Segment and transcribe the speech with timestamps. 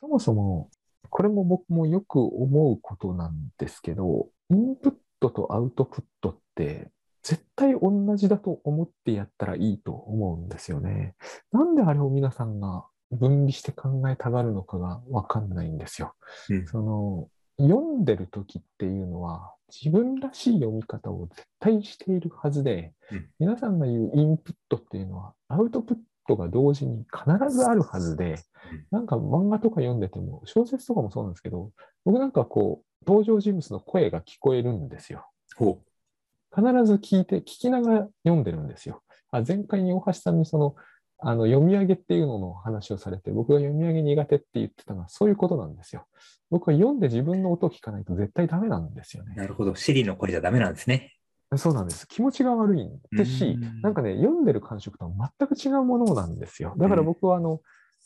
[0.00, 0.70] そもそも、
[1.08, 6.90] これも僕もよく思うことなんですけど、インプットとアウトプットって
[7.22, 11.14] 絶対同じだと思ってやったらいいと思うんですよね。
[11.52, 16.14] なんであれを皆さんが分離して考えたがるのかがわかんないんですよ。
[16.50, 17.28] うんその、
[17.58, 25.96] 読んでる時っていうのは自分らしい読み方を絶対しているはずで、うん皆さんが言うインプットっていうのはアウトプッ
[26.26, 28.38] トが同時に必ずあるはずで、うん
[28.90, 31.70] なんか漫画とか読んでても、小説とかもそうなんですけど、
[32.04, 35.30] 僕なんかこう、登場人物の声が聞こえるんですよ。
[35.54, 35.82] ほ
[36.52, 39.02] 必ず聞いて、聞きながら読んでるんですよ。
[39.30, 40.74] あ前回に大橋さんにその、
[41.18, 46.06] あの、読み上げっていうのの話をされて、僕が読み上げ苦手って言ってたのはそういうことなんですよ。
[46.50, 49.28] 僕は読んで自分の音を聞かないと絶対ダメなんですよう。
[49.28, 49.34] ね。
[49.36, 49.74] なるほど。
[49.74, 51.15] シリの声じゃダメなんですね。
[51.58, 52.06] そうなんです。
[52.08, 56.74] 気持ちが悪いんですしうん、なんかね、読んでる感触とは全く違うものなんですよ。
[56.78, 57.60] だから僕はあの、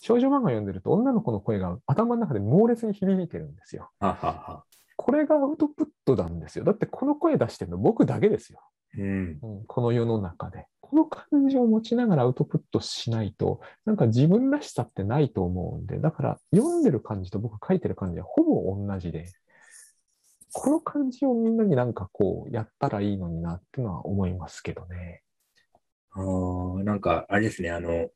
[0.00, 3.90] 少女漫画読んでると女の子の声が頭の中で猛烈に響いてるんですよ。
[4.00, 4.64] はあは。
[4.96, 6.64] これがアウトプットなんですよ。
[6.64, 8.60] だってこの声出してるの僕だけですよ。
[8.98, 9.38] うん。
[9.42, 10.66] うんこの世の中で。
[10.80, 19.26] この感じを持ちながらアウトプットしないと、なんか自分らしさってないと思うんで、だから読んでる感じと僕書いてる感じはほぼ同じで、
[20.54, 25.22] この感じをみんなになんかこうやったらいいのになっていうのは思いますけどね。
[26.12, 28.08] ああなんか、あれですね、あの、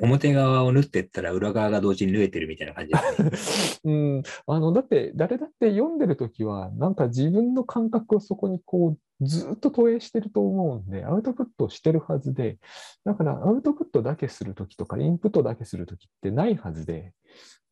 [0.00, 3.92] 表側を縫ってったら裏側が同時に縫えてるみたいな感じですね。
[4.16, 12.58] うん、あの、だって誰だって読んでるときは、なんか自分の感覚をそこにこう、ずっと投影してると思うんで、アウトプットをしてるはずで、
[13.04, 17.12] だからアウトプットだけするときとか、インプットだけするときってないはずで、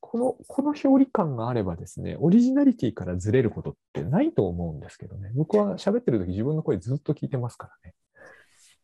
[0.00, 5.30] この、この表裏感があればですね、オリジナリティからずれることってないと思うんですけどね。
[5.34, 7.94] 僕は喋ってるとき自分の声ずっと聞いてますからね。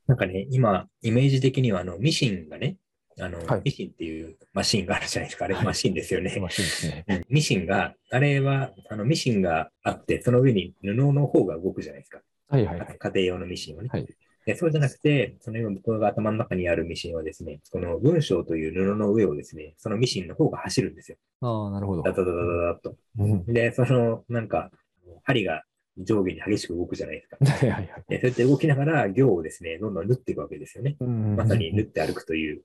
[0.06, 2.78] なんかね、今、イメージ的には、あの、ミシンがね、
[3.20, 5.44] あの、はいミシンっていうマシンがあるじゃないですか。
[5.46, 6.34] あれ、はいマシンですよね。
[6.36, 7.04] 忙しいですね。
[7.08, 12.20] うんミシンが、あれは、あの、ミシンがあって、その上に布の方が動くじゃないですか。
[12.48, 12.98] はいはいはい。
[12.98, 13.88] 家庭用のミシンをね。
[13.90, 14.06] はい
[14.48, 21.18] でそうじゃなくて、その今僕が頭の中にあるミシンはですね、この文章という布の上をですね、そのミシンの方が走るんですよ。
[21.42, 22.02] ああ、なるほど。
[22.02, 22.96] ダダダダダダッと。
[23.18, 24.70] うんで、その、なんか、
[25.24, 25.64] 針が
[25.98, 27.36] 上下に激しく動くじゃないですか。
[27.44, 28.04] はいはいはい。
[28.08, 30.96] でそうやって動きながら行をですね、どんどん縫っていくわけですよね。
[31.00, 32.56] うんまさに縫って歩くという。
[32.56, 32.62] うん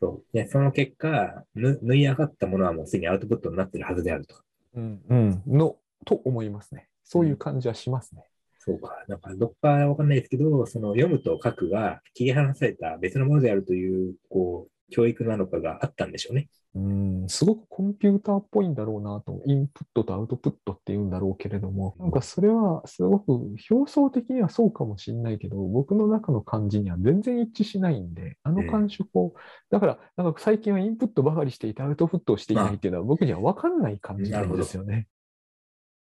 [0.00, 0.36] そう。
[0.36, 4.36] で、その結果、ぬ縫い上がったものはもうすでにアウトプットになってるはずであると。
[4.74, 6.88] うん、うん、の、と思いますね。
[7.04, 8.24] そういう感じはしますね。
[8.58, 9.04] そうか。
[9.06, 16.48] なんか、どっかわかんないですけど、その読むと書くが切り離された別のものであるという、こう、教育なのかがあったんでしょうね。
[16.76, 23.32] うん、すごくコンピューターっぽいんだろうなと、インプットとアウトプットっていうんだろうけれども、なんかそれはすごく
[23.70, 29.34] 表層的にはそうかもしれないけど、僕の中の感じには全然一致しないんで、あの感触を、
[29.70, 35.08] だから、なんか最近はインプットばかりしていてアウトプットをしていないっていうのは僕には分かんない感じなんですよね。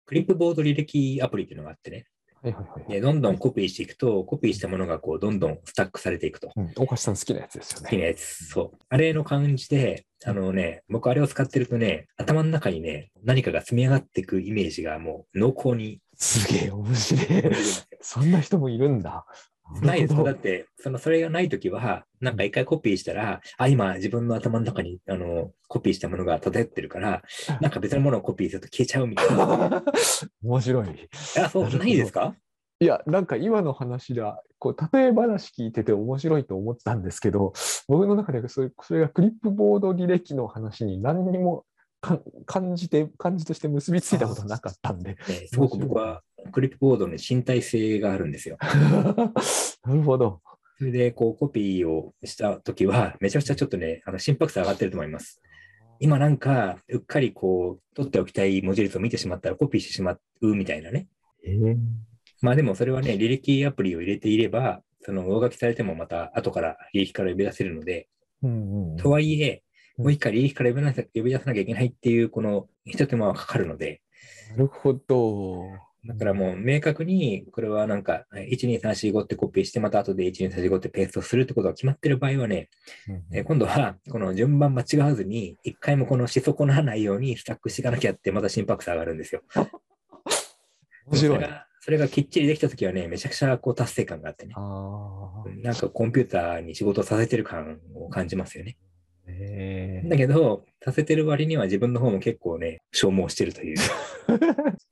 [0.05, 2.07] クリップボード履歴アプリっていうのがあってね。
[2.43, 2.93] はいはいはい。
[2.93, 6.51] で、どんどんコピーしていくと、コピーしたものがこう、どんどんスタックされていくと。
[6.57, 7.85] うん、大橋さん好きなやつですよね。
[7.85, 8.45] 好きなやつ。
[8.47, 8.79] そう。
[8.89, 17.27] あれの感じで、あのね、僕あれを使ってるとね、頭の中にね、何かが積み上がっていくイメージがもう濃厚にすげえ面白い。
[18.01, 19.27] そんな人もいるんだ。
[19.83, 27.23] ないですかだって、その、それがないときは、なんか一回コピーしたら、あ、今自分の頭の中に、あの、コピーしたものが漂ってるから、
[27.61, 29.83] なんか別のものをコピーすると消えちゃうみたいな。
[30.43, 30.87] 面白い。
[31.39, 32.35] あ、そう、ないですか？
[32.83, 37.53] いや、なんか今の話では、こう、例え話聞いてて面白いと思ってたんですけど、
[37.89, 41.65] 僕の中でそれそれがクリップボード履歴の話に何にも
[42.01, 45.11] か感じて、感じとして結びついたことなかったんで。
[45.11, 45.17] ね
[45.53, 48.59] すごく僕は、クリップボードに身体性があるんですよ。
[49.85, 50.41] なるほど。
[50.79, 55.43] それで、こう、コピーをしたときは、めちゃくちゃちょっとね、あの、心拍数上がってると思います。
[55.99, 61.07] 今なんか、うっかりこう、取っておきたい文字列を見てしまったらコピーしてしまうみたいなね。
[61.45, 61.77] えー
[62.43, 68.09] まあでもそれはね、履歴アプリを入れていれば、その上書きされてもまた後から履歴から呼び出せるので、
[68.43, 69.63] うんうんとはいえ、
[69.99, 74.01] うんもう一回履歴から呼び出さ呼び出さなきゃいけないっていう、この一手間はかかるので、
[74.53, 75.65] なるほど。
[76.07, 82.71] だからもう明確に、これはなんか、12345ってコピーして、また後で12345ってペーストするってことが決まってる場合はね、
[83.09, 89.43] うんえー今度は、この順番間違わずに、一回もこのし損なわないようにスタックしていかなきゃって、また心拍数上がるんですよ。
[91.07, 91.49] 面白い。
[91.81, 94.55] それが、きっちりできたときはね、めちゃくちゃこう達成感があってね。
[95.63, 98.79] なんかコンピューターに仕事をさせてる感を感じますよね。
[99.27, 103.77] えだけど、させてる割には自分の方も結構ね、消耗してるという。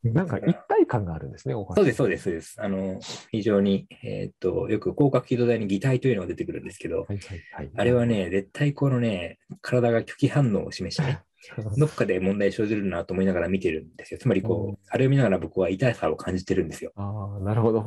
[0.05, 2.56] ー、 なんか一体感があるんですね、そうです、そうです、そうです。
[2.58, 3.00] あの、
[3.31, 7.70] 非常に、えーっと、よく広角機動隊に擬態というのが出てくるんですけど、はいはいはい。
[7.75, 11.23] あれはね、絶対このね、体が拒否反応を示してね、
[11.79, 14.20] どっかで問題生じるなと思いながら見てるんですよ。
[14.20, 16.93] つまりこうあれを見ながら僕は痛さを感じてるんですよ。
[16.96, 17.82] ああ、なるほど。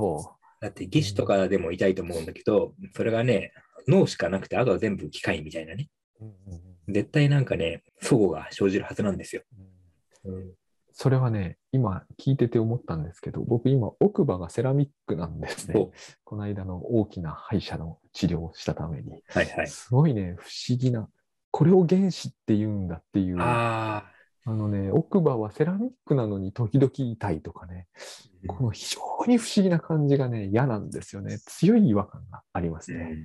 [0.60, 3.52] だって技師とかでも痛いと思うんだけど、それがね、
[3.88, 5.90] 脳しかなくて、あとは全部機械みたいなね。
[6.20, 9.44] うんうん絶対なんかね、齟齬が生じるはずなんですよ。
[10.26, 10.54] うん
[10.94, 15.92] それはね、今聞いてて思ったんですけど、僕今奥歯がセラミックなんですねお。
[16.24, 19.24] この間の大きな歯医者の治療をしたために。
[19.30, 19.68] はいはい。
[19.68, 21.08] すごいね、不思議な。
[21.50, 23.38] これを原子って言うんだっていう。
[23.40, 24.06] あ
[24.44, 27.88] あのね、奥歯はセラミックなのに時々痛いとかね。
[28.48, 28.54] あ。
[28.54, 31.40] この非常に不思議な感じがね、嫌なんですよね。
[31.46, 33.18] 強い違和感がありますね。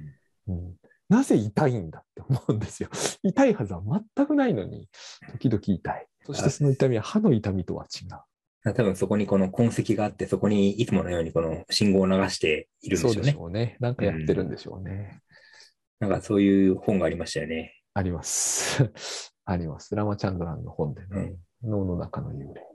[0.48, 0.74] うんうん
[1.08, 2.88] なぜ痛いんだ思うんですよ。
[3.22, 3.82] 痛いはずは
[4.16, 4.88] 全くないのに、
[5.32, 6.06] 時々痛い。
[6.24, 8.72] そしてその痛みは歯の痛みとは違う。
[8.74, 13.46] 多分そこにこの痕跡があって、そこにいつものようにこの信号を流しているんでそうでししょうね。
[13.46, 13.76] ょうね。
[13.80, 15.20] なんかやってるんでしょうね。
[16.00, 17.74] なんかそういう本がありましたよね。
[17.94, 18.90] あります。
[19.44, 19.94] あります。
[19.94, 22.64] ラマチャンドランの本でね、脳の中の幽霊。